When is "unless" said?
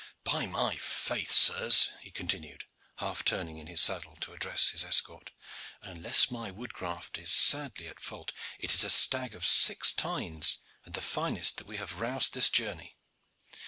5.83-6.31